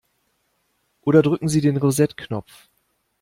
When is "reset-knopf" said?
1.77-2.67